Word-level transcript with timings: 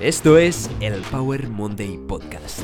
Esto 0.00 0.38
es 0.38 0.70
el 0.78 0.94
Power 1.10 1.48
Monday 1.48 1.98
Podcast. 2.06 2.60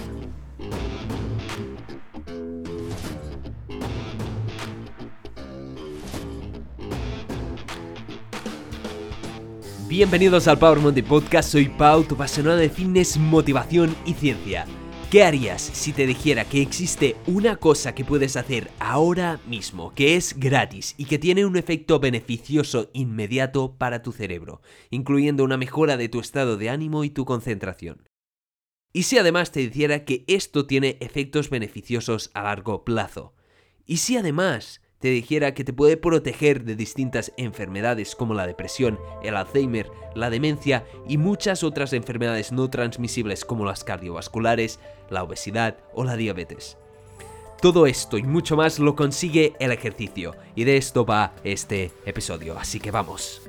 Bienvenidos 9.88 10.46
al 10.46 10.60
Power 10.60 10.78
Monday 10.78 11.02
Podcast, 11.02 11.50
soy 11.50 11.68
Pau, 11.70 12.04
tu 12.04 12.14
apasionado 12.14 12.56
de 12.56 12.70
fitness, 12.70 13.16
motivación 13.16 13.96
y 14.06 14.14
ciencia. 14.14 14.64
¿Qué 15.14 15.22
harías 15.22 15.62
si 15.62 15.92
te 15.92 16.08
dijera 16.08 16.44
que 16.44 16.60
existe 16.60 17.14
una 17.28 17.54
cosa 17.54 17.94
que 17.94 18.04
puedes 18.04 18.36
hacer 18.36 18.72
ahora 18.80 19.38
mismo, 19.46 19.94
que 19.94 20.16
es 20.16 20.36
gratis 20.40 20.96
y 20.98 21.04
que 21.04 21.20
tiene 21.20 21.46
un 21.46 21.56
efecto 21.56 22.00
beneficioso 22.00 22.90
inmediato 22.94 23.76
para 23.78 24.02
tu 24.02 24.10
cerebro, 24.10 24.60
incluyendo 24.90 25.44
una 25.44 25.56
mejora 25.56 25.96
de 25.96 26.08
tu 26.08 26.18
estado 26.18 26.56
de 26.56 26.68
ánimo 26.68 27.04
y 27.04 27.10
tu 27.10 27.24
concentración? 27.26 28.08
Y 28.92 29.04
si 29.04 29.16
además 29.16 29.52
te 29.52 29.60
dijera 29.60 30.04
que 30.04 30.24
esto 30.26 30.66
tiene 30.66 30.98
efectos 30.98 31.48
beneficiosos 31.48 32.32
a 32.34 32.42
largo 32.42 32.84
plazo? 32.84 33.36
Y 33.86 33.98
si 33.98 34.16
además 34.16 34.80
te 35.04 35.10
dijera 35.10 35.52
que 35.52 35.64
te 35.64 35.74
puede 35.74 35.98
proteger 35.98 36.64
de 36.64 36.76
distintas 36.76 37.30
enfermedades 37.36 38.16
como 38.16 38.32
la 38.32 38.46
depresión, 38.46 38.98
el 39.22 39.36
Alzheimer, 39.36 39.90
la 40.14 40.30
demencia 40.30 40.86
y 41.06 41.18
muchas 41.18 41.62
otras 41.62 41.92
enfermedades 41.92 42.52
no 42.52 42.70
transmisibles 42.70 43.44
como 43.44 43.66
las 43.66 43.84
cardiovasculares, 43.84 44.80
la 45.10 45.22
obesidad 45.22 45.76
o 45.92 46.04
la 46.04 46.16
diabetes. 46.16 46.78
Todo 47.60 47.84
esto 47.86 48.16
y 48.16 48.22
mucho 48.22 48.56
más 48.56 48.78
lo 48.78 48.96
consigue 48.96 49.52
el 49.60 49.72
ejercicio 49.72 50.36
y 50.54 50.64
de 50.64 50.78
esto 50.78 51.04
va 51.04 51.34
este 51.44 51.92
episodio, 52.06 52.58
así 52.58 52.80
que 52.80 52.90
vamos. 52.90 53.42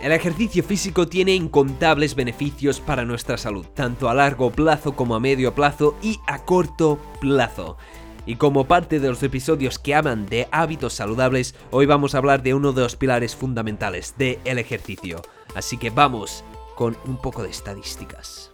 El 0.00 0.12
ejercicio 0.12 0.62
físico 0.62 1.08
tiene 1.08 1.34
incontables 1.34 2.14
beneficios 2.14 2.80
para 2.80 3.04
nuestra 3.04 3.36
salud, 3.36 3.66
tanto 3.74 4.08
a 4.08 4.14
largo 4.14 4.50
plazo 4.50 4.94
como 4.94 5.16
a 5.16 5.20
medio 5.20 5.52
plazo 5.54 5.94
y 6.00 6.20
a 6.28 6.44
corto 6.44 6.98
plazo. 7.20 7.76
Y 8.30 8.36
como 8.36 8.68
parte 8.68 9.00
de 9.00 9.08
los 9.08 9.24
episodios 9.24 9.80
que 9.80 9.92
hablan 9.92 10.26
de 10.26 10.46
hábitos 10.52 10.92
saludables, 10.92 11.56
hoy 11.72 11.86
vamos 11.86 12.14
a 12.14 12.18
hablar 12.18 12.44
de 12.44 12.54
uno 12.54 12.72
de 12.72 12.82
los 12.82 12.94
pilares 12.94 13.34
fundamentales 13.34 14.14
del 14.18 14.38
el 14.44 14.58
ejercicio. 14.58 15.20
Así 15.56 15.78
que 15.78 15.90
vamos 15.90 16.44
con 16.76 16.96
un 17.06 17.16
poco 17.16 17.42
de 17.42 17.50
estadísticas. 17.50 18.52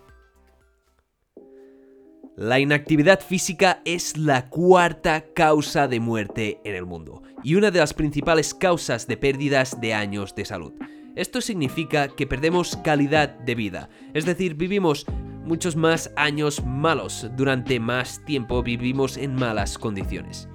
La 2.36 2.58
inactividad 2.58 3.20
física 3.20 3.82
es 3.84 4.16
la 4.16 4.48
cuarta 4.48 5.26
causa 5.34 5.88
de 5.88 6.00
muerte 6.00 6.58
en 6.64 6.74
el 6.74 6.86
mundo 6.86 7.22
y 7.44 7.56
una 7.56 7.70
de 7.70 7.80
las 7.80 7.92
principales 7.92 8.54
causas 8.54 9.06
de 9.06 9.18
pérdidas 9.18 9.78
de 9.78 9.92
años 9.92 10.34
de 10.34 10.46
salud. 10.46 10.72
Esto 11.16 11.42
significa 11.42 12.08
que 12.08 12.26
perdemos 12.26 12.76
calidad 12.82 13.28
de 13.28 13.54
vida, 13.54 13.90
es 14.14 14.24
decir, 14.24 14.54
vivimos 14.54 15.04
muchos 15.46 15.76
más 15.76 16.12
años 16.16 16.62
malos. 16.64 17.30
Durante 17.36 17.80
más 17.80 18.24
tiempo 18.24 18.62
vivimos 18.62 19.16
en 19.16 19.34
malas 19.34 19.78
condiciones. 19.78 20.48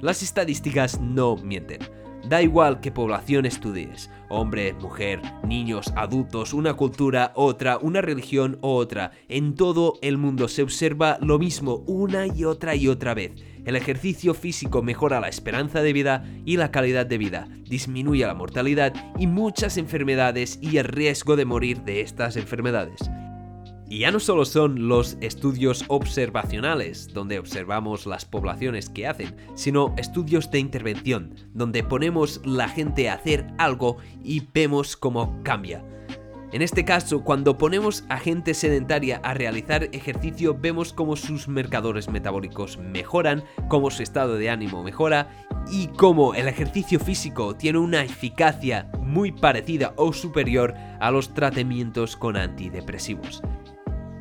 Las 0.00 0.22
estadísticas 0.22 1.00
no 1.00 1.36
mienten. 1.36 1.80
Da 2.28 2.42
igual 2.42 2.80
qué 2.80 2.90
población 2.90 3.46
estudies, 3.46 4.10
hombre, 4.28 4.72
mujer, 4.72 5.20
niños, 5.46 5.92
adultos, 5.94 6.54
una 6.54 6.74
cultura, 6.74 7.30
otra, 7.36 7.78
una 7.78 8.00
religión 8.00 8.58
u 8.62 8.66
otra, 8.66 9.12
en 9.28 9.54
todo 9.54 9.94
el 10.02 10.18
mundo 10.18 10.48
se 10.48 10.64
observa 10.64 11.18
lo 11.20 11.38
mismo 11.38 11.84
una 11.86 12.26
y 12.26 12.44
otra 12.44 12.74
y 12.74 12.88
otra 12.88 13.14
vez. 13.14 13.32
El 13.64 13.76
ejercicio 13.76 14.34
físico 14.34 14.82
mejora 14.82 15.20
la 15.20 15.28
esperanza 15.28 15.82
de 15.82 15.92
vida 15.92 16.24
y 16.44 16.56
la 16.56 16.72
calidad 16.72 17.06
de 17.06 17.18
vida, 17.18 17.48
disminuye 17.68 18.26
la 18.26 18.34
mortalidad 18.34 18.92
y 19.20 19.28
muchas 19.28 19.76
enfermedades 19.76 20.58
y 20.60 20.78
el 20.78 20.84
riesgo 20.84 21.36
de 21.36 21.44
morir 21.44 21.82
de 21.82 22.00
estas 22.00 22.36
enfermedades. 22.36 23.08
Y 23.88 24.00
ya 24.00 24.10
no 24.10 24.18
solo 24.18 24.44
son 24.44 24.88
los 24.88 25.16
estudios 25.20 25.84
observacionales, 25.88 27.12
donde 27.12 27.38
observamos 27.38 28.06
las 28.06 28.24
poblaciones 28.24 28.88
que 28.88 29.06
hacen, 29.06 29.36
sino 29.54 29.94
estudios 29.96 30.50
de 30.50 30.58
intervención, 30.58 31.34
donde 31.54 31.84
ponemos 31.84 32.40
la 32.44 32.68
gente 32.68 33.08
a 33.08 33.14
hacer 33.14 33.46
algo 33.58 33.98
y 34.24 34.42
vemos 34.52 34.96
cómo 34.96 35.40
cambia. 35.44 35.84
En 36.52 36.62
este 36.62 36.84
caso, 36.84 37.22
cuando 37.22 37.58
ponemos 37.58 38.04
a 38.08 38.18
gente 38.18 38.54
sedentaria 38.54 39.20
a 39.22 39.34
realizar 39.34 39.88
ejercicio, 39.92 40.56
vemos 40.58 40.92
cómo 40.92 41.16
sus 41.16 41.48
marcadores 41.48 42.08
metabólicos 42.08 42.78
mejoran, 42.78 43.44
cómo 43.68 43.90
su 43.90 44.02
estado 44.02 44.36
de 44.36 44.48
ánimo 44.48 44.82
mejora 44.82 45.28
y 45.70 45.88
cómo 45.88 46.34
el 46.34 46.48
ejercicio 46.48 46.98
físico 46.98 47.56
tiene 47.56 47.78
una 47.78 48.02
eficacia 48.02 48.88
muy 49.00 49.32
parecida 49.32 49.92
o 49.96 50.12
superior 50.12 50.74
a 51.00 51.10
los 51.10 51.34
tratamientos 51.34 52.16
con 52.16 52.36
antidepresivos. 52.36 53.42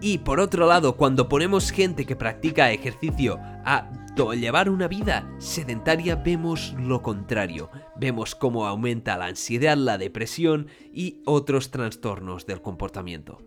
Y 0.08 0.20
por 0.20 0.40
otro 0.40 0.68
lado, 0.68 0.98
cuando 0.98 1.28
ponemos 1.28 1.72
gente 1.72 2.06
que 2.06 2.16
practica 2.16 2.72
ejercicio 2.72 3.40
a 3.42 3.90
llevar 4.36 4.70
una 4.70 4.88
vida 4.88 5.28
sedentaria, 5.40 6.16
vemos 6.16 6.76
lo 6.78 7.02
contrario. 7.02 7.72
Vemos 7.96 8.36
cómo 8.36 8.68
aumenta 8.68 9.18
la 9.18 9.26
ansiedad, 9.26 9.76
la 9.76 9.98
depresión 9.98 10.68
y 10.94 11.24
otros 11.26 11.72
trastornos 11.72 12.46
del 12.46 12.62
comportamiento. 12.62 13.42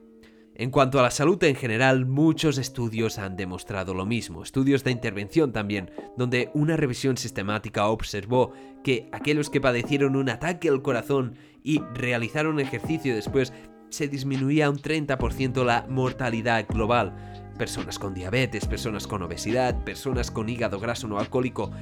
En 0.57 0.73
cuanto 0.73 0.99
a 0.99 1.03
la 1.05 1.13
salud 1.13 1.41
en 1.45 1.55
general, 1.55 2.07
muchos 2.07 2.59
estudios 2.59 3.21
han 3.21 3.37
demostrado 3.37 3.95
lo 3.95 4.05
mismo, 4.05 4.43
estudios 4.43 4.83
de 4.83 4.91
intervención 4.91 5.53
también, 5.53 5.93
donde 6.17 6.51
una 6.55 6.77
revisión 6.77 7.19
sistemática 7.19 7.87
observó 7.87 8.53
que 8.83 9.09
aquellos 9.13 9.49
que 9.49 9.61
padecieron 9.61 10.17
un 10.17 10.29
ataque 10.29 10.69
al 10.71 10.83
corazón 10.83 11.37
y 11.63 11.79
realizaron 11.95 12.59
ejercicio 12.59 13.15
después 13.15 13.53
se 13.91 14.09
disminuía 14.09 14.71
un 14.71 14.79
30% 14.79 15.65
la 15.65 15.87
mortalidad 15.89 16.67
global. 16.69 17.15
Personas 17.59 17.99
con 17.99 18.15
diabetes, 18.15 18.67
personas 18.67 19.07
con 19.07 19.23
obesidad, 19.23 19.83
personas 19.85 20.31
con 20.31 20.49
hígado 20.49 20.79
graso 20.79 21.09
no 21.09 21.19
alcohólico, 21.19 21.73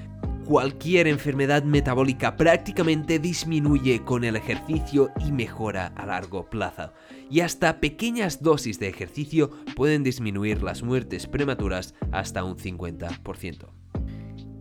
cualquier 0.46 1.08
enfermedad 1.08 1.64
metabólica 1.64 2.36
prácticamente 2.36 3.18
disminuye 3.18 4.02
con 4.04 4.24
el 4.24 4.36
ejercicio 4.36 5.10
y 5.26 5.32
mejora 5.32 5.88
a 5.96 6.06
largo 6.06 6.48
plazo. 6.48 6.92
Y 7.28 7.40
hasta 7.40 7.80
pequeñas 7.80 8.42
dosis 8.42 8.78
de 8.78 8.88
ejercicio 8.88 9.50
pueden 9.74 10.04
disminuir 10.04 10.62
las 10.62 10.82
muertes 10.82 11.26
prematuras 11.26 11.94
hasta 12.12 12.44
un 12.44 12.56
50%. 12.56 13.66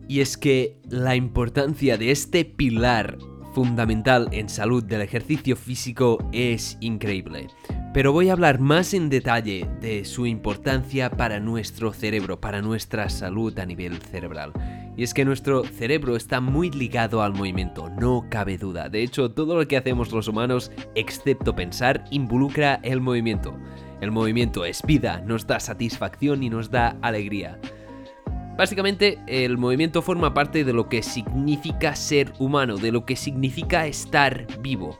Y 0.08 0.20
es 0.20 0.38
que 0.38 0.80
la 0.90 1.16
importancia 1.16 1.98
de 1.98 2.12
este 2.12 2.46
pilar 2.46 3.18
fundamental 3.56 4.28
en 4.34 4.50
salud 4.50 4.84
del 4.84 5.02
ejercicio 5.02 5.56
físico 5.56 6.18
es 6.34 6.78
increíble. 6.82 7.48
Pero 7.94 8.12
voy 8.12 8.28
a 8.28 8.34
hablar 8.34 8.60
más 8.60 8.94
en 8.94 9.08
detalle 9.08 9.70
de 9.80 10.04
su 10.04 10.26
importancia 10.26 11.10
para 11.10 11.40
nuestro 11.40 11.94
cerebro, 11.94 12.42
para 12.42 12.62
nuestra 12.62 13.08
salud 13.08 13.58
a 13.58 13.66
nivel 13.66 14.02
cerebral. 14.02 14.52
Y 14.98 15.04
es 15.04 15.14
que 15.14 15.24
nuestro 15.24 15.64
cerebro 15.64 16.18
está 16.18 16.42
muy 16.42 16.70
ligado 16.70 17.24
al 17.24 17.34
movimiento, 17.34 17.90
no 17.90 18.28
cabe 18.30 18.58
duda. 18.58 18.90
De 18.90 19.02
hecho, 19.02 19.32
todo 19.32 19.56
lo 19.56 19.66
que 19.66 19.78
hacemos 19.78 20.12
los 20.12 20.28
humanos, 20.28 20.70
excepto 20.94 21.56
pensar, 21.56 22.04
involucra 22.12 22.82
el 22.84 23.00
movimiento. 23.00 23.58
El 24.02 24.12
movimiento 24.12 24.66
es 24.66 24.82
vida, 24.82 25.22
nos 25.26 25.48
da 25.48 25.62
satisfacción 25.62 26.44
y 26.44 26.50
nos 26.50 26.70
da 26.70 26.98
alegría. 27.02 27.58
Básicamente, 28.58 29.20
el 29.28 29.58
movimiento 29.58 30.02
forma 30.02 30.34
parte 30.34 30.64
de 30.64 30.72
lo 30.72 30.88
que 30.88 31.04
significa 31.04 31.94
ser 31.96 32.32
humano, 32.40 32.78
de 32.78 32.94
lo 32.94 33.06
que 33.06 33.18
significa 33.18 33.86
estar 33.86 34.48
vivo. 34.62 34.98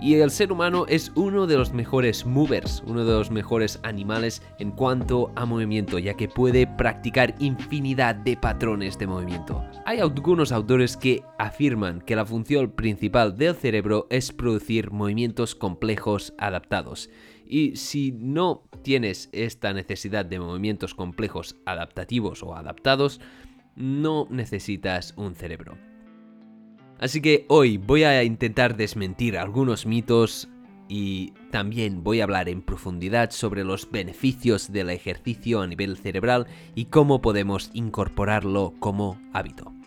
Y 0.00 0.14
el 0.14 0.30
ser 0.30 0.52
humano 0.52 0.84
es 0.88 1.10
uno 1.16 1.46
de 1.46 1.56
los 1.56 1.72
mejores 1.72 2.24
movers, 2.24 2.82
uno 2.86 3.04
de 3.04 3.12
los 3.12 3.30
mejores 3.30 3.80
animales 3.82 4.42
en 4.58 4.70
cuanto 4.70 5.32
a 5.34 5.44
movimiento, 5.44 5.98
ya 5.98 6.14
que 6.14 6.28
puede 6.28 6.66
practicar 6.66 7.34
infinidad 7.40 8.14
de 8.14 8.36
patrones 8.36 8.98
de 8.98 9.08
movimiento. 9.08 9.64
Hay 9.86 9.98
algunos 9.98 10.52
autores 10.52 10.96
que 10.96 11.24
afirman 11.38 12.00
que 12.02 12.14
la 12.14 12.26
función 12.26 12.70
principal 12.70 13.36
del 13.36 13.56
cerebro 13.56 14.06
es 14.10 14.32
producir 14.32 14.92
movimientos 14.92 15.54
complejos 15.54 16.34
adaptados. 16.38 17.10
Y 17.48 17.76
si 17.76 18.12
no 18.12 18.62
tienes 18.82 19.30
esta 19.32 19.72
necesidad 19.72 20.26
de 20.26 20.38
movimientos 20.38 20.94
complejos 20.94 21.56
adaptativos 21.64 22.42
o 22.42 22.54
adaptados, 22.54 23.20
no 23.74 24.26
necesitas 24.30 25.14
un 25.16 25.34
cerebro. 25.34 25.78
Así 26.98 27.22
que 27.22 27.46
hoy 27.48 27.78
voy 27.78 28.02
a 28.02 28.22
intentar 28.24 28.76
desmentir 28.76 29.38
algunos 29.38 29.86
mitos 29.86 30.48
y 30.88 31.32
también 31.50 32.02
voy 32.02 32.20
a 32.20 32.24
hablar 32.24 32.48
en 32.48 32.62
profundidad 32.62 33.30
sobre 33.30 33.64
los 33.64 33.90
beneficios 33.90 34.72
del 34.72 34.90
ejercicio 34.90 35.60
a 35.60 35.66
nivel 35.66 35.96
cerebral 35.96 36.46
y 36.74 36.86
cómo 36.86 37.20
podemos 37.20 37.70
incorporarlo 37.72 38.74
como 38.80 39.20
hábito. 39.32 39.77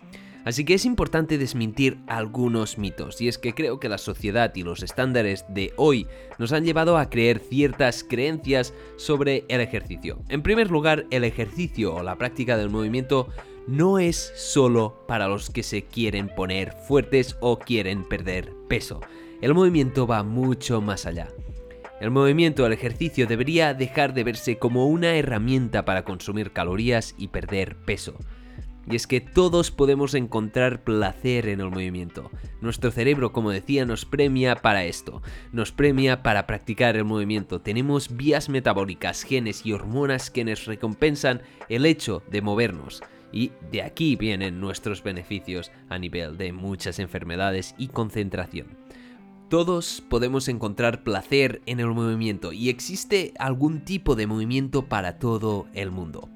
Así 0.44 0.64
que 0.64 0.74
es 0.74 0.84
importante 0.84 1.38
desmentir 1.38 1.98
algunos 2.08 2.78
mitos, 2.78 3.20
y 3.20 3.28
es 3.28 3.38
que 3.38 3.54
creo 3.54 3.78
que 3.78 3.88
la 3.88 3.98
sociedad 3.98 4.52
y 4.56 4.62
los 4.62 4.82
estándares 4.82 5.44
de 5.48 5.72
hoy 5.76 6.06
nos 6.38 6.52
han 6.52 6.64
llevado 6.64 6.98
a 6.98 7.08
creer 7.10 7.38
ciertas 7.38 8.02
creencias 8.02 8.74
sobre 8.96 9.44
el 9.48 9.60
ejercicio. 9.60 10.18
En 10.28 10.42
primer 10.42 10.70
lugar, 10.70 11.06
el 11.10 11.24
ejercicio 11.24 11.94
o 11.94 12.02
la 12.02 12.16
práctica 12.16 12.56
del 12.56 12.70
movimiento 12.70 13.28
no 13.68 14.00
es 14.00 14.32
solo 14.34 15.04
para 15.06 15.28
los 15.28 15.50
que 15.50 15.62
se 15.62 15.84
quieren 15.84 16.28
poner 16.28 16.72
fuertes 16.72 17.36
o 17.40 17.58
quieren 17.58 18.04
perder 18.04 18.52
peso. 18.68 19.00
El 19.40 19.54
movimiento 19.54 20.06
va 20.06 20.24
mucho 20.24 20.80
más 20.80 21.06
allá. 21.06 21.28
El 22.00 22.10
movimiento, 22.10 22.66
el 22.66 22.72
ejercicio 22.72 23.28
debería 23.28 23.74
dejar 23.74 24.12
de 24.12 24.24
verse 24.24 24.58
como 24.58 24.88
una 24.88 25.14
herramienta 25.14 25.84
para 25.84 26.04
consumir 26.04 26.50
calorías 26.50 27.14
y 27.16 27.28
perder 27.28 27.76
peso. 27.76 28.16
Y 28.90 28.96
es 28.96 29.06
que 29.06 29.20
todos 29.20 29.70
podemos 29.70 30.14
encontrar 30.14 30.82
placer 30.82 31.48
en 31.48 31.60
el 31.60 31.70
movimiento. 31.70 32.30
Nuestro 32.60 32.90
cerebro, 32.90 33.32
como 33.32 33.50
decía, 33.50 33.84
nos 33.84 34.04
premia 34.04 34.56
para 34.56 34.84
esto. 34.84 35.22
Nos 35.52 35.72
premia 35.72 36.22
para 36.22 36.46
practicar 36.46 36.96
el 36.96 37.04
movimiento. 37.04 37.60
Tenemos 37.60 38.16
vías 38.16 38.48
metabólicas, 38.48 39.22
genes 39.22 39.64
y 39.64 39.72
hormonas 39.72 40.30
que 40.30 40.44
nos 40.44 40.66
recompensan 40.66 41.42
el 41.68 41.86
hecho 41.86 42.22
de 42.30 42.42
movernos. 42.42 43.02
Y 43.32 43.52
de 43.70 43.82
aquí 43.82 44.16
vienen 44.16 44.60
nuestros 44.60 45.02
beneficios 45.02 45.70
a 45.88 45.98
nivel 45.98 46.36
de 46.36 46.52
muchas 46.52 46.98
enfermedades 46.98 47.74
y 47.78 47.88
concentración. 47.88 48.76
Todos 49.48 50.02
podemos 50.08 50.48
encontrar 50.48 51.02
placer 51.02 51.60
en 51.66 51.78
el 51.78 51.88
movimiento 51.88 52.54
y 52.54 52.70
existe 52.70 53.34
algún 53.38 53.84
tipo 53.84 54.16
de 54.16 54.26
movimiento 54.26 54.86
para 54.86 55.18
todo 55.18 55.66
el 55.74 55.90
mundo. 55.90 56.30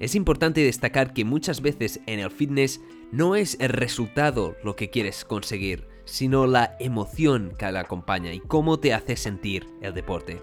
Es 0.00 0.14
importante 0.14 0.60
destacar 0.60 1.12
que 1.12 1.24
muchas 1.24 1.60
veces 1.60 2.00
en 2.06 2.20
el 2.20 2.30
fitness 2.30 2.80
no 3.10 3.34
es 3.34 3.56
el 3.58 3.70
resultado 3.70 4.56
lo 4.62 4.76
que 4.76 4.90
quieres 4.90 5.24
conseguir, 5.24 5.88
sino 6.04 6.46
la 6.46 6.76
emoción 6.78 7.52
que 7.58 7.70
la 7.72 7.80
acompaña 7.80 8.32
y 8.32 8.40
cómo 8.40 8.78
te 8.78 8.94
hace 8.94 9.16
sentir 9.16 9.66
el 9.80 9.94
deporte. 9.94 10.40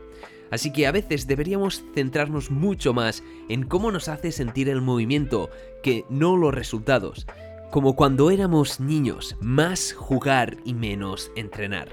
Así 0.52 0.72
que 0.72 0.88
a 0.88 0.92
veces 0.92 1.26
deberíamos 1.26 1.84
centrarnos 1.94 2.52
mucho 2.52 2.94
más 2.94 3.24
en 3.50 3.64
cómo 3.64 3.92
nos 3.92 4.10
hace 4.10 4.32
sentir 4.32 4.70
el 4.70 4.82
movimiento 4.82 5.50
que 5.82 6.06
no 6.10 6.36
los 6.36 6.54
resultados. 6.54 7.26
Como 7.72 7.96
cuando 7.96 8.32
éramos 8.32 8.80
niños, 8.80 9.38
más 9.42 9.94
jugar 9.94 10.58
y 10.66 10.74
menos 10.74 11.32
entrenar. 11.36 11.90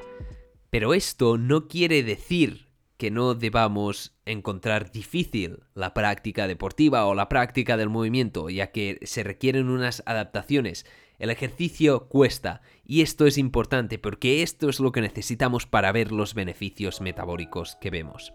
Pero 0.71 0.95
esto 0.95 1.39
no 1.39 1.69
quiere 1.69 2.03
decir 2.03 2.72
que 3.03 3.11
no 3.11 3.35
debamos 3.35 4.15
encontrar 4.27 4.93
difícil 4.93 5.65
la 5.75 5.93
práctica 5.93 6.47
deportiva 6.47 7.05
o 7.07 7.17
la 7.17 7.29
práctica 7.29 7.77
del 7.77 7.89
movimiento, 7.89 8.49
ya 8.49 8.71
que 8.71 9.01
se 9.03 9.25
requieren 9.25 9.71
unas 9.71 10.05
adaptaciones. 10.07 10.87
El 11.19 11.31
ejercicio 11.31 12.07
cuesta 12.09 12.63
y 12.85 13.03
esto 13.03 13.27
es 13.27 13.39
importante 13.39 13.99
porque 13.99 14.45
esto 14.45 14.69
es 14.69 14.79
lo 14.79 14.93
que 14.93 15.01
necesitamos 15.01 15.67
para 15.67 15.91
ver 15.91 16.13
los 16.13 16.35
beneficios 16.35 17.01
metabólicos 17.01 17.77
que 17.81 17.91
vemos. 17.91 18.33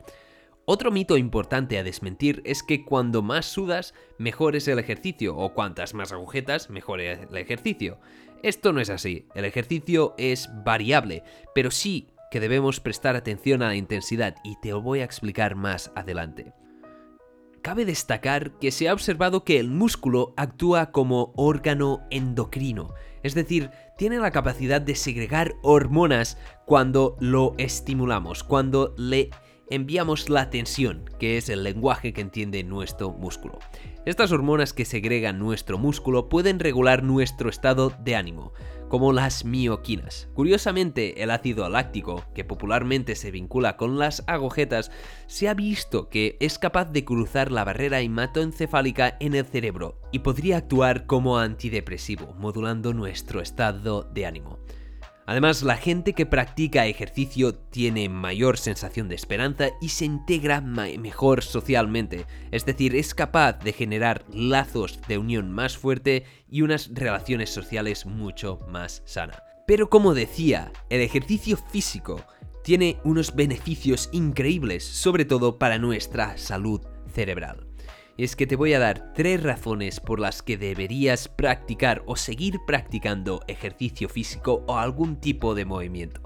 Otro 0.66 0.92
mito 0.92 1.16
importante 1.16 1.80
a 1.80 1.84
desmentir 1.84 2.42
es 2.44 2.62
que 2.62 2.84
cuando 2.84 3.22
más 3.22 3.46
sudas, 3.46 3.94
mejor 4.18 4.58
es 4.58 4.68
el 4.68 4.80
ejercicio, 4.80 5.38
o 5.38 5.54
cuantas 5.54 5.94
más 5.94 6.12
agujetas, 6.12 6.70
mejor 6.70 7.00
es 7.00 7.20
el 7.32 7.38
ejercicio. 7.38 8.02
Esto 8.44 8.74
no 8.74 8.82
es 8.82 8.90
así, 8.90 9.30
el 9.34 9.46
ejercicio 9.46 10.14
es 10.18 10.50
variable, 10.66 11.24
pero 11.56 11.72
sí 11.72 12.10
que 12.32 12.40
debemos 12.40 12.80
prestar 12.80 13.16
atención 13.16 13.62
a 13.62 13.68
la 13.68 13.76
intensidad 13.76 14.36
y 14.44 14.56
te 14.62 14.70
lo 14.70 14.82
voy 14.82 15.00
a 15.00 15.06
explicar 15.06 15.56
más 15.56 15.92
adelante. 15.96 16.54
Cabe 17.62 17.86
destacar 17.86 18.52
que 18.60 18.72
se 18.72 18.88
ha 18.88 18.94
observado 18.94 19.44
que 19.44 19.60
el 19.60 19.70
músculo 19.70 20.34
actúa 20.38 20.92
como 20.92 21.34
órgano 21.36 22.02
endocrino, 22.12 22.94
es 23.24 23.36
decir, 23.36 23.72
tiene 23.98 24.20
la 24.20 24.32
capacidad 24.32 24.80
de 24.80 24.96
segregar 24.96 25.56
hormonas 25.64 26.38
cuando 26.66 27.18
lo 27.20 27.56
estimulamos, 27.58 28.44
cuando 28.44 28.94
le 28.98 29.32
enviamos 29.70 30.30
la 30.30 30.50
tensión, 30.50 31.04
que 31.20 31.38
es 31.38 31.50
el 31.50 31.64
lenguaje 31.64 32.14
que 32.14 32.22
entiende 32.22 32.64
nuestro 32.64 33.12
músculo. 33.12 33.60
Estas 34.06 34.32
hormonas 34.32 34.72
que 34.72 34.86
segregan 34.86 35.40
nuestro 35.40 35.78
músculo 35.78 36.30
pueden 36.30 36.60
regular 36.60 37.04
nuestro 37.04 37.50
estado 37.50 37.92
de 38.04 38.16
ánimo, 38.16 38.54
como 38.90 39.14
las 39.14 39.46
mioquinas. 39.46 40.30
Curiosamente, 40.34 41.24
el 41.24 41.32
ácido 41.32 41.68
láctico, 41.70 42.24
que 42.34 42.44
popularmente 42.44 43.16
se 43.16 43.32
vincula 43.32 43.78
con 43.78 43.98
las 43.98 44.24
agujetas, 44.28 44.92
se 45.28 45.50
ha 45.50 45.54
visto 45.54 46.10
que 46.10 46.38
es 46.40 46.60
capaz 46.60 46.92
de 46.92 47.06
cruzar 47.06 47.52
la 47.52 47.64
barrera 47.64 48.02
hematoencefálica 48.02 49.18
en 49.20 49.36
el 49.36 49.46
cerebro 49.46 50.00
y 50.12 50.20
podría 50.20 50.58
actuar 50.58 51.06
como 51.06 51.38
antidepresivo, 51.38 52.34
modulando 52.38 52.94
nuestro 52.94 53.42
estado 53.42 54.04
de 54.04 54.26
ánimo. 54.26 54.60
Además, 55.28 55.62
la 55.62 55.76
gente 55.76 56.14
que 56.14 56.26
practica 56.26 56.86
ejercicio 56.86 57.54
tiene 57.54 58.08
mayor 58.08 58.58
sensación 58.58 59.10
de 59.10 59.16
esperanza 59.16 59.72
y 59.82 59.90
se 59.90 60.06
integra 60.06 60.62
mejor 60.62 61.44
socialmente, 61.44 62.26
es 62.52 62.66
decir, 62.66 62.96
es 62.96 63.14
capaz 63.14 63.60
de 63.60 63.74
generar 63.74 64.24
lazos 64.32 65.02
de 65.10 65.18
unión 65.18 65.52
más 65.52 65.78
fuerte 65.78 66.24
y 66.50 66.62
unas 66.62 66.92
relaciones 66.94 67.50
sociales 67.50 68.06
mucho 68.06 68.60
más 68.70 69.04
sanas. 69.04 69.44
Pero 69.68 69.90
como 69.90 70.14
decía, 70.14 70.72
el 70.90 71.02
ejercicio 71.02 71.58
físico 71.58 72.24
tiene 72.64 73.02
unos 73.04 73.36
beneficios 73.36 74.08
increíbles, 74.14 74.86
sobre 74.86 75.26
todo 75.26 75.60
para 75.60 75.78
nuestra 75.78 76.38
salud 76.38 76.80
cerebral 77.14 77.67
es 78.18 78.36
que 78.36 78.48
te 78.48 78.56
voy 78.56 78.74
a 78.74 78.80
dar 78.80 79.14
tres 79.14 79.44
razones 79.44 80.00
por 80.00 80.20
las 80.20 80.42
que 80.42 80.58
deberías 80.58 81.28
practicar 81.28 82.04
o 82.08 82.16
seguir 82.16 82.60
practicando 82.66 83.42
ejercicio 83.48 84.10
físico 84.10 84.64
o 84.68 84.78
algún 84.78 85.20
tipo 85.20 85.54
de 85.54 85.66
movimiento. 85.66 86.22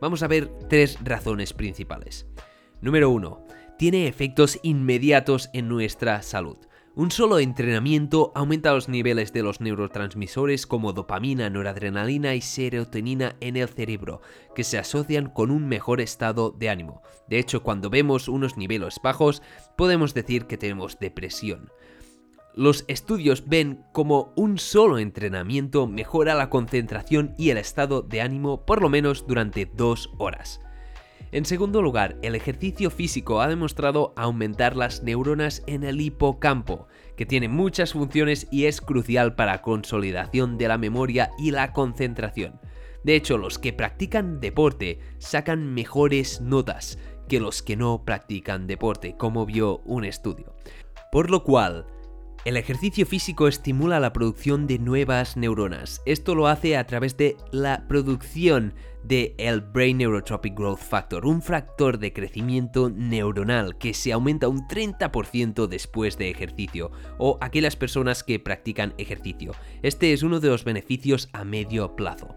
Vamos 0.00 0.22
a 0.22 0.28
ver 0.28 0.50
tres 0.68 0.98
razones 1.02 1.54
principales. 1.54 2.26
Número 2.82 3.08
1. 3.08 3.46
Tiene 3.78 4.06
efectos 4.06 4.60
inmediatos 4.62 5.48
en 5.54 5.68
nuestra 5.68 6.20
salud. 6.20 6.58
Un 6.96 7.10
solo 7.10 7.40
entrenamiento 7.40 8.30
aumenta 8.36 8.72
los 8.72 8.88
niveles 8.88 9.32
de 9.32 9.42
los 9.42 9.60
neurotransmisores 9.60 10.64
como 10.64 10.92
dopamina, 10.92 11.50
noradrenalina 11.50 12.36
y 12.36 12.40
serotonina 12.40 13.34
en 13.40 13.56
el 13.56 13.68
cerebro, 13.68 14.20
que 14.54 14.62
se 14.62 14.78
asocian 14.78 15.28
con 15.28 15.50
un 15.50 15.66
mejor 15.66 16.00
estado 16.00 16.52
de 16.52 16.68
ánimo. 16.70 17.02
De 17.26 17.40
hecho, 17.40 17.64
cuando 17.64 17.90
vemos 17.90 18.28
unos 18.28 18.56
niveles 18.56 19.00
bajos, 19.02 19.42
podemos 19.76 20.14
decir 20.14 20.46
que 20.46 20.56
tenemos 20.56 21.00
depresión. 21.00 21.72
Los 22.54 22.84
estudios 22.86 23.48
ven 23.48 23.84
como 23.92 24.32
un 24.36 24.58
solo 24.58 24.98
entrenamiento 24.98 25.88
mejora 25.88 26.36
la 26.36 26.48
concentración 26.48 27.34
y 27.36 27.50
el 27.50 27.58
estado 27.58 28.02
de 28.02 28.20
ánimo 28.20 28.64
por 28.64 28.80
lo 28.80 28.88
menos 28.88 29.26
durante 29.26 29.66
dos 29.66 30.10
horas. 30.18 30.60
En 31.34 31.44
segundo 31.44 31.82
lugar, 31.82 32.16
el 32.22 32.36
ejercicio 32.36 32.92
físico 32.92 33.40
ha 33.40 33.48
demostrado 33.48 34.14
aumentar 34.16 34.76
las 34.76 35.02
neuronas 35.02 35.64
en 35.66 35.82
el 35.82 36.00
hipocampo, 36.00 36.86
que 37.16 37.26
tiene 37.26 37.48
muchas 37.48 37.94
funciones 37.94 38.46
y 38.52 38.66
es 38.66 38.80
crucial 38.80 39.34
para 39.34 39.54
la 39.54 39.60
consolidación 39.60 40.58
de 40.58 40.68
la 40.68 40.78
memoria 40.78 41.32
y 41.36 41.50
la 41.50 41.72
concentración. 41.72 42.60
De 43.02 43.16
hecho, 43.16 43.36
los 43.36 43.58
que 43.58 43.72
practican 43.72 44.38
deporte 44.38 45.00
sacan 45.18 45.74
mejores 45.74 46.40
notas 46.40 47.00
que 47.28 47.40
los 47.40 47.64
que 47.64 47.74
no 47.74 48.04
practican 48.04 48.68
deporte, 48.68 49.16
como 49.16 49.44
vio 49.44 49.78
un 49.78 50.04
estudio. 50.04 50.54
Por 51.10 51.32
lo 51.32 51.42
cual, 51.42 51.88
el 52.44 52.58
ejercicio 52.58 53.06
físico 53.06 53.48
estimula 53.48 54.00
la 54.00 54.12
producción 54.12 54.66
de 54.66 54.78
nuevas 54.78 55.36
neuronas. 55.36 56.02
Esto 56.04 56.34
lo 56.34 56.46
hace 56.46 56.76
a 56.76 56.86
través 56.86 57.16
de 57.16 57.38
la 57.52 57.88
producción 57.88 58.74
de 59.02 59.34
el 59.38 59.62
Brain 59.62 59.98
Neurotropic 59.98 60.54
Growth 60.54 60.78
Factor, 60.78 61.24
un 61.24 61.40
factor 61.40 61.98
de 61.98 62.12
crecimiento 62.12 62.90
neuronal 62.90 63.78
que 63.78 63.94
se 63.94 64.12
aumenta 64.12 64.48
un 64.48 64.68
30% 64.68 65.66
después 65.66 66.18
de 66.18 66.28
ejercicio 66.28 66.90
o 67.18 67.38
aquellas 67.40 67.76
personas 67.76 68.22
que 68.22 68.38
practican 68.38 68.92
ejercicio. 68.98 69.52
Este 69.82 70.12
es 70.12 70.22
uno 70.22 70.38
de 70.38 70.48
los 70.48 70.64
beneficios 70.64 71.30
a 71.32 71.44
medio 71.44 71.96
plazo. 71.96 72.36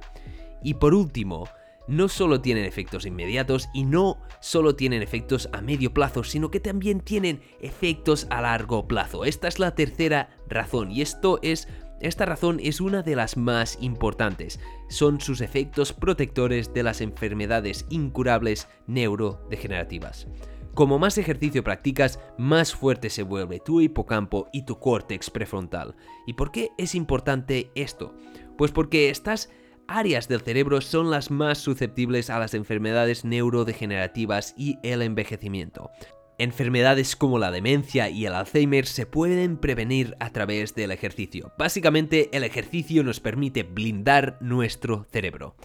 Y 0.64 0.76
por 0.76 0.94
último, 0.94 1.50
no 1.88 2.10
solo 2.10 2.42
tienen 2.42 2.66
efectos 2.66 3.06
inmediatos 3.06 3.70
y 3.74 3.84
no 3.84 4.22
solo 4.40 4.76
tienen 4.76 5.02
efectos 5.02 5.50
a 5.54 5.62
medio 5.62 5.94
plazo, 5.94 6.24
sino 6.24 6.52
que 6.52 6.60
también 6.60 7.00
tienen 7.00 7.42
efectos 7.62 8.28
a 8.30 8.42
largo 8.42 8.88
plazo. 8.88 9.26
Esta 9.26 9.48
es 9.48 9.60
la 9.60 9.76
tercera 9.76 10.30
razón 10.48 10.92
y 10.92 11.02
esto 11.02 11.40
es 11.42 11.68
esta 12.00 12.26
razón 12.26 12.60
es 12.62 12.80
una 12.80 13.02
de 13.02 13.16
las 13.16 13.38
más 13.38 13.80
importantes. 13.82 14.60
Son 14.88 15.20
sus 15.20 15.42
efectos 15.42 15.94
protectores 15.94 16.72
de 16.72 16.84
las 16.84 17.02
enfermedades 17.02 17.88
incurables 17.90 18.68
neurodegenerativas. 18.86 20.28
Como 20.76 21.00
más 21.00 21.18
ejercicio 21.18 21.64
practicas, 21.64 22.20
más 22.38 22.76
fuerte 22.76 23.10
se 23.10 23.24
vuelve 23.24 23.60
tu 23.60 23.82
hipocampo 23.82 24.48
y 24.54 24.64
tu 24.64 24.78
córtex 24.78 25.32
prefrontal. 25.32 25.96
¿Y 26.28 26.34
por 26.34 26.52
qué 26.52 26.70
es 26.78 26.94
importante 26.94 27.72
esto? 27.74 28.14
Pues 28.60 28.72
porque 28.72 29.10
estás 29.10 29.50
áreas 29.88 30.28
del 30.28 30.42
cerebro 30.42 30.82
son 30.82 31.10
las 31.12 31.32
más 31.32 31.58
susceptibles 31.58 32.30
a 32.30 32.40
las 32.40 32.54
enfermedades 32.54 33.26
neurodegenerativas 33.26 34.54
y 34.58 34.78
el 34.84 35.02
envejecimiento. 35.02 35.92
Enfermedades 36.40 37.16
como 37.16 37.40
la 37.40 37.50
demencia 37.50 38.10
y 38.10 38.28
el 38.28 38.36
Alzheimer 38.36 38.86
se 38.86 39.08
pueden 39.08 39.58
prevenir 39.58 40.16
a 40.20 40.32
través 40.32 40.76
del 40.76 40.92
ejercicio. 40.92 41.52
Básicamente 41.58 42.30
el 42.32 42.44
ejercicio 42.44 43.04
nos 43.04 43.20
permite 43.20 43.64
blindar 43.64 44.38
nuestro 44.40 45.08
cerebro. 45.12 45.56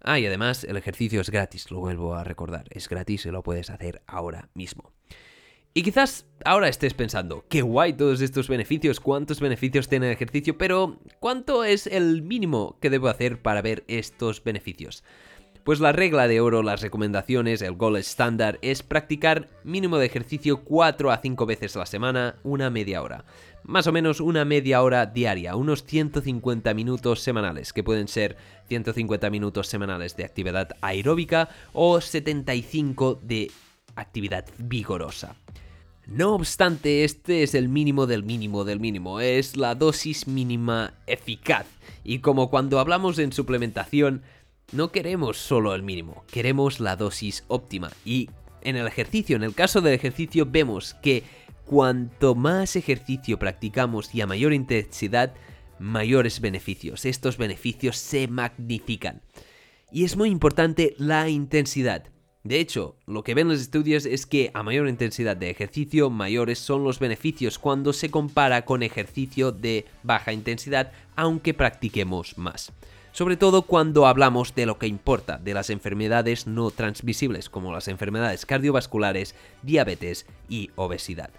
Ah, 0.00 0.18
y 0.18 0.26
además 0.26 0.64
el 0.64 0.76
ejercicio 0.76 1.20
es 1.20 1.30
gratis, 1.30 1.70
lo 1.70 1.80
vuelvo 1.80 2.14
a 2.14 2.24
recordar, 2.24 2.66
es 2.70 2.88
gratis 2.88 3.26
y 3.26 3.30
lo 3.30 3.42
puedes 3.42 3.70
hacer 3.70 4.02
ahora 4.06 4.48
mismo. 4.54 4.92
Y 5.74 5.82
quizás 5.82 6.26
ahora 6.44 6.68
estés 6.68 6.92
pensando, 6.92 7.46
qué 7.48 7.62
guay 7.62 7.94
todos 7.94 8.20
estos 8.20 8.46
beneficios, 8.46 9.00
cuántos 9.00 9.40
beneficios 9.40 9.88
tiene 9.88 10.06
el 10.06 10.12
ejercicio, 10.12 10.58
pero 10.58 10.98
¿cuánto 11.18 11.64
es 11.64 11.86
el 11.86 12.20
mínimo 12.20 12.76
que 12.78 12.90
debo 12.90 13.08
hacer 13.08 13.40
para 13.40 13.62
ver 13.62 13.82
estos 13.88 14.44
beneficios? 14.44 15.02
Pues 15.64 15.80
la 15.80 15.92
regla 15.92 16.28
de 16.28 16.40
oro, 16.40 16.62
las 16.62 16.82
recomendaciones, 16.82 17.62
el 17.62 17.72
goal 17.72 17.96
estándar 17.96 18.58
es 18.60 18.82
practicar 18.82 19.48
mínimo 19.64 19.96
de 19.96 20.06
ejercicio 20.06 20.62
4 20.62 21.10
a 21.10 21.18
5 21.18 21.46
veces 21.46 21.74
la 21.76 21.86
semana, 21.86 22.36
una 22.42 22.68
media 22.68 23.00
hora. 23.00 23.24
Más 23.62 23.86
o 23.86 23.92
menos 23.92 24.20
una 24.20 24.44
media 24.44 24.82
hora 24.82 25.06
diaria, 25.06 25.56
unos 25.56 25.84
150 25.84 26.74
minutos 26.74 27.20
semanales, 27.20 27.72
que 27.72 27.84
pueden 27.84 28.08
ser 28.08 28.36
150 28.66 29.30
minutos 29.30 29.68
semanales 29.68 30.16
de 30.16 30.24
actividad 30.24 30.76
aeróbica 30.82 31.48
o 31.72 32.00
75 32.00 33.20
de 33.22 33.50
actividad 33.96 34.46
vigorosa. 34.58 35.36
No 36.06 36.34
obstante, 36.34 37.04
este 37.04 37.42
es 37.42 37.54
el 37.54 37.68
mínimo 37.68 38.06
del 38.06 38.24
mínimo 38.24 38.64
del 38.64 38.80
mínimo, 38.80 39.20
es 39.20 39.56
la 39.56 39.74
dosis 39.74 40.26
mínima 40.26 40.94
eficaz. 41.06 41.66
Y 42.02 42.18
como 42.18 42.50
cuando 42.50 42.80
hablamos 42.80 43.18
en 43.18 43.32
suplementación, 43.32 44.22
no 44.72 44.90
queremos 44.90 45.36
solo 45.36 45.74
el 45.74 45.82
mínimo, 45.82 46.24
queremos 46.30 46.80
la 46.80 46.96
dosis 46.96 47.44
óptima. 47.46 47.90
Y 48.04 48.30
en 48.62 48.76
el 48.76 48.86
ejercicio, 48.86 49.36
en 49.36 49.44
el 49.44 49.54
caso 49.54 49.80
del 49.80 49.94
ejercicio, 49.94 50.46
vemos 50.46 50.94
que 50.94 51.22
cuanto 51.66 52.34
más 52.34 52.74
ejercicio 52.76 53.38
practicamos 53.38 54.14
y 54.14 54.20
a 54.20 54.26
mayor 54.26 54.52
intensidad, 54.52 55.34
mayores 55.78 56.40
beneficios. 56.40 57.04
Estos 57.04 57.36
beneficios 57.36 57.96
se 57.96 58.28
magnifican. 58.28 59.22
Y 59.90 60.04
es 60.04 60.16
muy 60.16 60.30
importante 60.30 60.94
la 60.98 61.28
intensidad. 61.28 62.11
De 62.44 62.58
hecho, 62.58 62.96
lo 63.06 63.22
que 63.22 63.34
ven 63.34 63.48
los 63.48 63.60
estudios 63.60 64.04
es 64.04 64.26
que 64.26 64.50
a 64.52 64.64
mayor 64.64 64.88
intensidad 64.88 65.36
de 65.36 65.50
ejercicio, 65.50 66.10
mayores 66.10 66.58
son 66.58 66.82
los 66.82 66.98
beneficios 66.98 67.58
cuando 67.58 67.92
se 67.92 68.10
compara 68.10 68.64
con 68.64 68.82
ejercicio 68.82 69.52
de 69.52 69.86
baja 70.02 70.32
intensidad, 70.32 70.90
aunque 71.14 71.54
practiquemos 71.54 72.36
más. 72.38 72.72
Sobre 73.12 73.36
todo 73.36 73.62
cuando 73.62 74.06
hablamos 74.06 74.56
de 74.56 74.66
lo 74.66 74.78
que 74.78 74.88
importa, 74.88 75.38
de 75.38 75.54
las 75.54 75.70
enfermedades 75.70 76.48
no 76.48 76.72
transmisibles, 76.72 77.48
como 77.48 77.72
las 77.72 77.86
enfermedades 77.86 78.44
cardiovasculares, 78.44 79.36
diabetes 79.62 80.26
y 80.48 80.70
obesidad. 80.74 81.30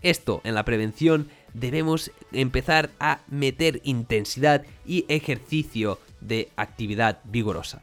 Esto 0.00 0.40
en 0.42 0.54
la 0.54 0.64
prevención 0.64 1.28
debemos 1.54 2.10
empezar 2.32 2.90
a 2.98 3.20
meter 3.28 3.80
intensidad 3.84 4.64
y 4.84 5.04
ejercicio 5.08 6.00
de 6.20 6.48
actividad 6.56 7.20
vigorosa. 7.24 7.82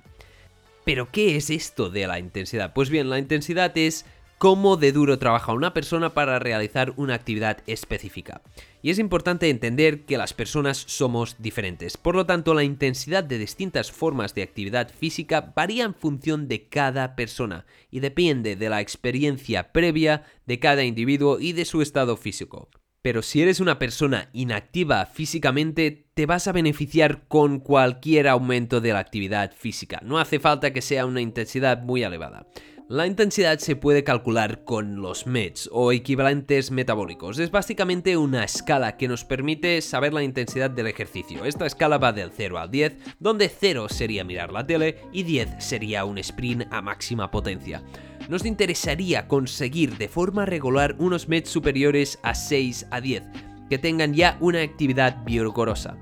Pero 0.85 1.09
¿qué 1.11 1.35
es 1.35 1.49
esto 1.49 1.89
de 1.89 2.07
la 2.07 2.19
intensidad? 2.19 2.73
Pues 2.73 2.89
bien, 2.89 3.09
la 3.09 3.19
intensidad 3.19 3.77
es 3.77 4.05
cómo 4.39 4.77
de 4.77 4.93
duro 4.93 5.19
trabaja 5.19 5.51
una 5.51 5.73
persona 5.73 6.13
para 6.13 6.39
realizar 6.39 6.93
una 6.95 7.13
actividad 7.13 7.57
específica. 7.67 8.41
Y 8.81 8.89
es 8.89 8.97
importante 8.97 9.49
entender 9.49 10.05
que 10.05 10.17
las 10.17 10.33
personas 10.33 10.77
somos 10.77 11.35
diferentes, 11.39 11.97
por 11.97 12.15
lo 12.15 12.25
tanto 12.25 12.53
la 12.53 12.63
intensidad 12.63 13.25
de 13.25 13.37
distintas 13.37 13.91
formas 13.91 14.33
de 14.33 14.43
actividad 14.43 14.89
física 14.97 15.51
varía 15.53 15.83
en 15.83 15.93
función 15.93 16.47
de 16.47 16.69
cada 16.69 17.17
persona 17.17 17.65
y 17.91 17.99
depende 17.99 18.55
de 18.55 18.69
la 18.69 18.79
experiencia 18.79 19.73
previa 19.73 20.23
de 20.45 20.59
cada 20.59 20.85
individuo 20.85 21.41
y 21.41 21.51
de 21.51 21.65
su 21.65 21.81
estado 21.81 22.15
físico. 22.15 22.69
Pero 23.01 23.21
si 23.21 23.41
eres 23.41 23.59
una 23.59 23.79
persona 23.79 24.29
inactiva 24.33 25.05
físicamente, 25.05 26.07
te 26.13 26.25
vas 26.25 26.47
a 26.47 26.51
beneficiar 26.51 27.27
con 27.27 27.59
cualquier 27.59 28.27
aumento 28.27 28.81
de 28.81 28.91
la 28.91 28.99
actividad 28.99 29.53
física. 29.53 30.01
No 30.03 30.19
hace 30.19 30.39
falta 30.39 30.73
que 30.73 30.81
sea 30.81 31.05
una 31.05 31.21
intensidad 31.21 31.81
muy 31.81 32.03
elevada. 32.03 32.47
La 32.89 33.05
intensidad 33.05 33.59
se 33.59 33.75
puede 33.75 34.03
calcular 34.03 34.63
con 34.63 34.99
los 34.99 35.27
METs 35.27 35.69
o 35.71 35.91
equivalentes 35.91 36.71
metabólicos. 36.71 37.37
Es 37.37 37.51
básicamente 37.51 38.17
una 38.17 38.43
escala 38.43 38.97
que 38.97 39.07
nos 39.07 39.25
permite 39.25 39.79
saber 39.83 40.11
la 40.11 40.23
intensidad 40.23 40.71
del 40.71 40.87
ejercicio. 40.87 41.45
Esta 41.45 41.67
escala 41.67 41.99
va 41.99 42.13
del 42.13 42.31
0 42.35 42.57
al 42.57 42.71
10, 42.71 42.97
donde 43.19 43.47
0 43.47 43.89
sería 43.89 44.23
mirar 44.23 44.51
la 44.51 44.65
tele 44.65 45.03
y 45.13 45.21
10 45.21 45.63
sería 45.63 46.03
un 46.03 46.17
sprint 46.17 46.63
a 46.71 46.81
máxima 46.81 47.29
potencia. 47.29 47.83
Nos 48.27 48.43
interesaría 48.43 49.27
conseguir 49.27 49.95
de 49.99 50.07
forma 50.07 50.47
regular 50.47 50.95
unos 50.97 51.27
METs 51.29 51.51
superiores 51.51 52.17
a 52.23 52.33
6 52.33 52.87
a 52.89 53.01
10, 53.01 53.21
que 53.69 53.77
tengan 53.77 54.15
ya 54.15 54.35
una 54.39 54.63
actividad 54.63 55.23
vigorosa. 55.25 55.95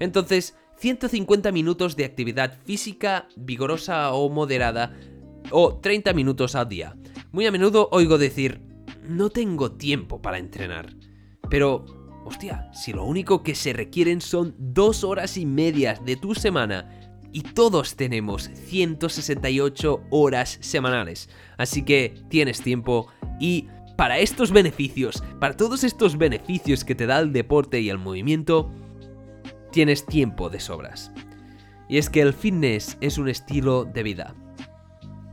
Entonces, 0.00 0.56
150 0.78 1.52
minutos 1.52 1.94
de 1.94 2.04
actividad 2.04 2.58
física 2.64 3.28
vigorosa 3.36 4.12
o 4.12 4.28
moderada 4.28 4.92
o 5.50 5.76
30 5.76 6.12
minutos 6.12 6.54
al 6.54 6.68
día. 6.68 6.96
Muy 7.32 7.46
a 7.46 7.50
menudo 7.50 7.88
oigo 7.92 8.18
decir, 8.18 8.60
no 9.08 9.30
tengo 9.30 9.72
tiempo 9.72 10.20
para 10.22 10.38
entrenar. 10.38 10.94
Pero, 11.50 11.84
hostia, 12.24 12.70
si 12.72 12.92
lo 12.92 13.04
único 13.04 13.42
que 13.42 13.54
se 13.54 13.72
requieren 13.72 14.20
son 14.20 14.54
dos 14.58 15.04
horas 15.04 15.36
y 15.36 15.46
medias 15.46 16.04
de 16.04 16.16
tu 16.16 16.34
semana 16.34 16.88
y 17.32 17.42
todos 17.42 17.96
tenemos 17.96 18.50
168 18.54 20.04
horas 20.10 20.58
semanales. 20.60 21.28
Así 21.56 21.82
que 21.82 22.14
tienes 22.28 22.60
tiempo 22.60 23.08
y 23.40 23.68
para 23.96 24.18
estos 24.18 24.52
beneficios, 24.52 25.22
para 25.40 25.56
todos 25.56 25.84
estos 25.84 26.18
beneficios 26.18 26.84
que 26.84 26.94
te 26.94 27.06
da 27.06 27.18
el 27.20 27.32
deporte 27.32 27.80
y 27.80 27.88
el 27.88 27.98
movimiento, 27.98 28.70
tienes 29.70 30.06
tiempo 30.06 30.50
de 30.50 30.60
sobras. 30.60 31.12
Y 31.88 31.98
es 31.98 32.08
que 32.08 32.20
el 32.20 32.32
fitness 32.32 32.96
es 33.00 33.18
un 33.18 33.28
estilo 33.28 33.84
de 33.84 34.02
vida. 34.02 34.34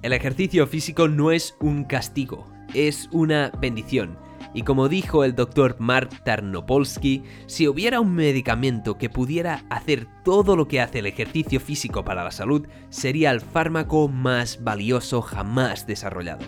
El 0.01 0.13
ejercicio 0.13 0.65
físico 0.65 1.09
no 1.09 1.29
es 1.29 1.57
un 1.59 1.83
castigo, 1.83 2.49
es 2.73 3.09
una 3.11 3.51
bendición. 3.59 4.17
Y 4.53 4.61
como 4.61 4.87
dijo 4.87 5.25
el 5.25 5.35
doctor 5.35 5.75
Mark 5.77 6.23
Tarnopolsky, 6.23 7.23
si 7.47 7.67
hubiera 7.67 7.99
un 7.99 8.15
medicamento 8.15 8.97
que 8.97 9.09
pudiera 9.09 9.65
hacer 9.69 10.07
todo 10.23 10.55
lo 10.55 10.69
que 10.69 10.79
hace 10.79 10.99
el 10.99 11.05
ejercicio 11.05 11.59
físico 11.59 12.05
para 12.05 12.23
la 12.23 12.31
salud, 12.31 12.65
sería 12.89 13.31
el 13.31 13.41
fármaco 13.41 14.07
más 14.07 14.63
valioso 14.63 15.21
jamás 15.21 15.85
desarrollado. 15.85 16.45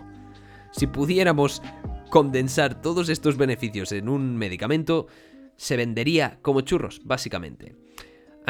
Si 0.71 0.87
pudiéramos 0.87 1.61
condensar 2.09 2.81
todos 2.81 3.09
estos 3.09 3.35
beneficios 3.35 3.91
en 3.91 4.07
un 4.07 4.37
medicamento, 4.37 5.07
se 5.57 5.75
vendería 5.75 6.39
como 6.41 6.61
churros, 6.61 7.01
básicamente. 7.03 7.75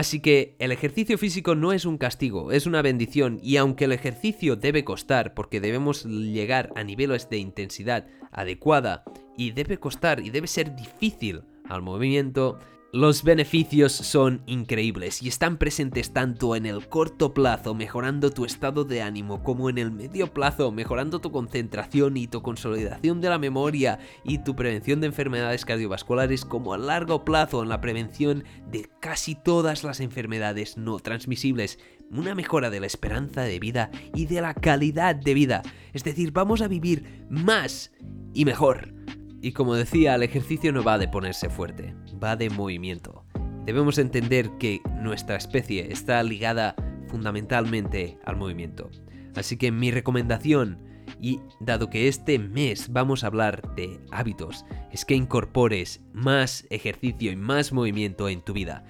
Así 0.01 0.19
que 0.19 0.55
el 0.57 0.71
ejercicio 0.71 1.15
físico 1.19 1.53
no 1.53 1.73
es 1.73 1.85
un 1.85 1.99
castigo, 1.99 2.51
es 2.51 2.65
una 2.65 2.81
bendición. 2.81 3.39
Y 3.43 3.57
aunque 3.57 3.85
el 3.85 3.91
ejercicio 3.91 4.55
debe 4.55 4.83
costar 4.83 5.35
porque 5.35 5.61
debemos 5.61 6.05
llegar 6.05 6.73
a 6.75 6.83
niveles 6.83 7.29
de 7.29 7.37
intensidad 7.37 8.07
adecuada 8.31 9.03
y 9.37 9.51
debe 9.51 9.77
costar 9.77 10.19
y 10.19 10.31
debe 10.31 10.47
ser 10.47 10.75
difícil 10.75 11.43
al 11.69 11.83
movimiento, 11.83 12.57
los 12.93 13.23
beneficios 13.23 13.93
son 13.93 14.41
increíbles 14.47 15.23
y 15.23 15.29
están 15.29 15.57
presentes 15.57 16.11
tanto 16.11 16.57
en 16.57 16.65
el 16.65 16.89
corto 16.89 17.33
plazo 17.33 17.73
mejorando 17.73 18.31
tu 18.31 18.43
estado 18.43 18.83
de 18.83 19.01
ánimo 19.01 19.43
como 19.43 19.69
en 19.69 19.77
el 19.77 19.91
medio 19.91 20.27
plazo 20.33 20.73
mejorando 20.73 21.21
tu 21.21 21.31
concentración 21.31 22.17
y 22.17 22.27
tu 22.27 22.41
consolidación 22.41 23.21
de 23.21 23.29
la 23.29 23.37
memoria 23.37 23.99
y 24.25 24.39
tu 24.39 24.57
prevención 24.57 24.99
de 24.99 25.07
enfermedades 25.07 25.63
cardiovasculares 25.63 26.43
como 26.43 26.73
a 26.73 26.77
largo 26.77 27.23
plazo 27.23 27.63
en 27.63 27.69
la 27.69 27.79
prevención 27.79 28.43
de 28.69 28.89
casi 28.99 29.35
todas 29.35 29.85
las 29.85 30.01
enfermedades 30.01 30.75
no 30.75 30.99
transmisibles, 30.99 31.79
una 32.11 32.35
mejora 32.35 32.69
de 32.69 32.81
la 32.81 32.87
esperanza 32.87 33.43
de 33.43 33.57
vida 33.59 33.89
y 34.13 34.25
de 34.25 34.41
la 34.41 34.53
calidad 34.53 35.15
de 35.15 35.33
vida, 35.33 35.61
es 35.93 36.03
decir, 36.03 36.33
vamos 36.33 36.61
a 36.61 36.67
vivir 36.67 37.25
más 37.29 37.91
y 38.33 38.43
mejor. 38.43 38.93
Y 39.41 39.53
como 39.53 39.73
decía, 39.73 40.13
el 40.13 40.23
ejercicio 40.23 40.71
no 40.71 40.83
va 40.83 40.99
de 40.99 41.07
ponerse 41.07 41.49
fuerte, 41.49 41.95
va 42.23 42.35
de 42.35 42.51
movimiento. 42.51 43.25
Debemos 43.65 43.97
entender 43.97 44.51
que 44.59 44.81
nuestra 45.01 45.35
especie 45.35 45.91
está 45.91 46.21
ligada 46.21 46.75
fundamentalmente 47.07 48.19
al 48.23 48.37
movimiento. 48.37 48.91
Así 49.35 49.57
que 49.57 49.71
mi 49.71 49.89
recomendación, 49.89 50.79
y 51.19 51.39
dado 51.59 51.89
que 51.89 52.07
este 52.07 52.37
mes 52.37 52.91
vamos 52.91 53.23
a 53.23 53.27
hablar 53.27 53.75
de 53.75 53.99
hábitos, 54.11 54.63
es 54.91 55.05
que 55.05 55.15
incorpores 55.15 56.01
más 56.13 56.67
ejercicio 56.69 57.31
y 57.31 57.35
más 57.35 57.73
movimiento 57.73 58.29
en 58.29 58.41
tu 58.41 58.53
vida. 58.53 58.83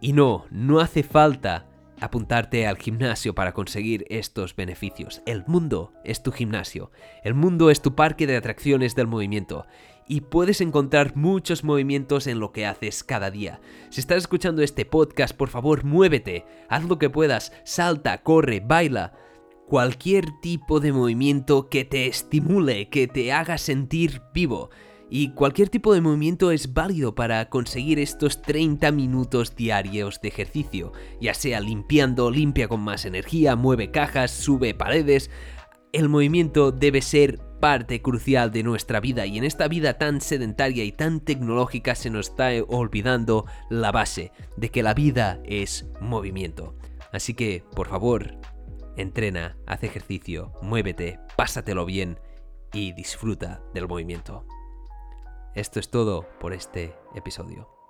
Y 0.00 0.14
no, 0.14 0.46
no 0.50 0.80
hace 0.80 1.04
falta 1.04 1.68
apuntarte 2.00 2.66
al 2.66 2.78
gimnasio 2.78 3.34
para 3.34 3.52
conseguir 3.52 4.04
estos 4.08 4.56
beneficios. 4.56 5.22
El 5.24 5.44
mundo 5.46 5.92
es 6.04 6.24
tu 6.24 6.32
gimnasio. 6.32 6.90
El 7.22 7.34
mundo 7.34 7.70
es 7.70 7.80
tu 7.80 7.94
parque 7.94 8.26
de 8.26 8.36
atracciones 8.36 8.96
del 8.96 9.06
movimiento 9.06 9.66
y 10.12 10.20
puedes 10.20 10.60
encontrar 10.60 11.16
muchos 11.16 11.64
movimientos 11.64 12.26
en 12.26 12.38
lo 12.38 12.52
que 12.52 12.66
haces 12.66 13.02
cada 13.02 13.30
día. 13.30 13.62
Si 13.88 13.98
estás 13.98 14.18
escuchando 14.18 14.60
este 14.60 14.84
podcast, 14.84 15.34
por 15.34 15.48
favor, 15.48 15.84
muévete, 15.84 16.44
haz 16.68 16.84
lo 16.84 16.98
que 16.98 17.08
puedas, 17.08 17.50
salta, 17.64 18.22
corre, 18.22 18.60
baila. 18.60 19.14
Cualquier 19.66 20.26
tipo 20.42 20.80
de 20.80 20.92
movimiento 20.92 21.70
que 21.70 21.86
te 21.86 22.08
estimule, 22.08 22.90
que 22.90 23.08
te 23.08 23.32
haga 23.32 23.56
sentir 23.56 24.20
vivo. 24.34 24.68
Y 25.08 25.32
cualquier 25.32 25.70
tipo 25.70 25.94
de 25.94 26.02
movimiento 26.02 26.50
es 26.50 26.74
válido 26.74 27.14
para 27.14 27.48
conseguir 27.48 27.98
estos 27.98 28.42
30 28.42 28.92
minutos 28.92 29.56
diarios 29.56 30.20
de 30.20 30.28
ejercicio, 30.28 30.92
ya 31.22 31.32
sea 31.32 31.58
limpiando, 31.60 32.30
limpia 32.30 32.68
con 32.68 32.80
más 32.80 33.06
energía, 33.06 33.56
mueve 33.56 33.90
cajas, 33.90 34.30
sube 34.30 34.74
paredes. 34.74 35.30
El 35.94 36.10
movimiento 36.10 36.70
debe 36.70 37.00
ser 37.00 37.40
parte 37.62 38.02
crucial 38.02 38.50
de 38.50 38.64
nuestra 38.64 38.98
vida 38.98 39.24
y 39.24 39.38
en 39.38 39.44
esta 39.44 39.68
vida 39.68 39.96
tan 39.96 40.20
sedentaria 40.20 40.82
y 40.82 40.90
tan 40.90 41.20
tecnológica 41.20 41.94
se 41.94 42.10
nos 42.10 42.30
está 42.30 42.50
olvidando 42.66 43.46
la 43.70 43.92
base 43.92 44.32
de 44.56 44.70
que 44.70 44.82
la 44.82 44.94
vida 44.94 45.38
es 45.44 45.86
movimiento. 46.00 46.74
Así 47.12 47.34
que, 47.34 47.62
por 47.76 47.86
favor, 47.86 48.34
entrena, 48.96 49.56
haz 49.64 49.84
ejercicio, 49.84 50.52
muévete, 50.60 51.20
pásatelo 51.36 51.86
bien 51.86 52.18
y 52.72 52.94
disfruta 52.94 53.62
del 53.72 53.86
movimiento. 53.86 54.44
Esto 55.54 55.78
es 55.78 55.88
todo 55.88 56.26
por 56.40 56.54
este 56.54 56.96
episodio. 57.14 57.81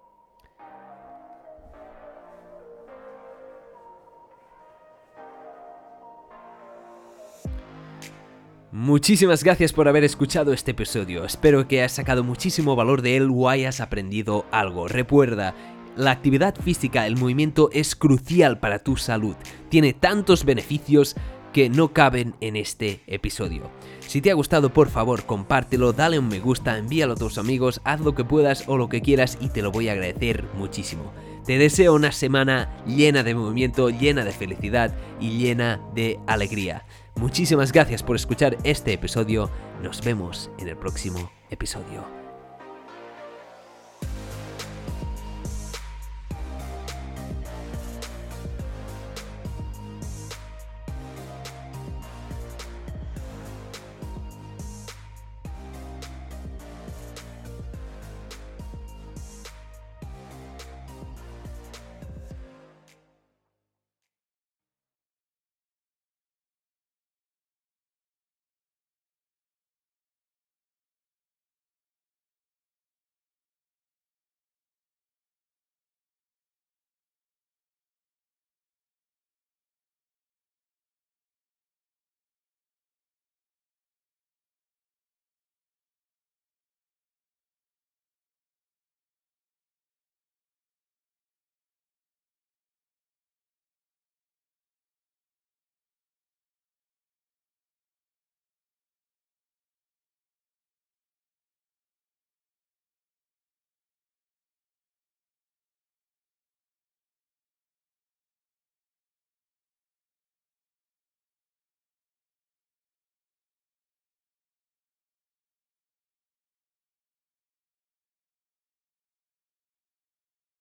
Muchísimas 8.73 9.45
gracias 9.45 9.71
por 9.71 9.87
haber 9.87 10.03
escuchado 10.03 10.55
este 10.55 10.71
episodio. 10.71 11.27
Espero 11.27 11.69
que 11.69 11.81
hayas 11.81 11.93
sacado 11.93 12.25
muchísimo 12.25 12.75
valor 12.75 13.03
de 13.03 13.19
él 13.19 13.29
o 13.31 13.51
hayas 13.51 13.83
aprendido 13.83 14.47
algo. 14.51 14.89
Recuerda, 14.89 15.55
la 15.95 16.11
actividad 16.11 16.55
física, 16.57 17.07
el 17.07 17.19
movimiento 17.19 17.69
es 17.71 17.95
crucial 17.95 18.61
para 18.61 18.79
tu 18.79 18.97
salud. 18.97 19.37
Tiene 19.69 19.93
tantos 19.93 20.47
beneficios 20.47 21.17
que 21.53 21.69
no 21.69 21.93
caben 21.93 22.35
en 22.41 22.57
este 22.57 23.03
episodio. 23.07 23.71
Si 24.01 24.23
te 24.23 24.31
ha 24.31 24.35
gustado, 24.35 24.73
por 24.73 24.89
favor, 24.89 25.27
compártelo, 25.27 25.93
dale 25.93 26.19
un 26.19 26.29
me 26.29 26.41
gusta, 26.41 26.79
envíalo 26.79 27.13
a 27.13 27.17
tus 27.17 27.37
amigos, 27.37 27.83
haz 27.85 28.01
lo 28.01 28.15
que 28.15 28.25
puedas 28.25 28.65
o 28.69 28.79
lo 28.79 28.89
que 28.89 29.03
quieras 29.03 29.37
y 29.39 29.51
te 29.51 29.61
lo 29.61 29.71
voy 29.71 29.91
a 29.91 29.93
agradecer 29.93 30.47
muchísimo. 30.55 31.13
Te 31.45 31.59
deseo 31.59 31.95
una 31.95 32.13
semana 32.13 32.71
llena 32.87 33.25
de 33.25 33.35
movimiento, 33.35 33.91
llena 33.91 34.25
de 34.25 34.31
felicidad 34.31 34.95
y 35.21 35.39
llena 35.39 35.81
de 35.93 36.21
alegría. 36.29 36.85
Muchísimas 37.17 37.73
gracias 37.73 38.03
por 38.05 38.15
escuchar 38.15 38.57
este 38.63 38.93
episodio. 38.93 39.51
Nos 39.83 40.05
vemos 40.05 40.51
en 40.59 40.69
el 40.69 40.77
próximo 40.77 41.33
episodio. 41.51 42.22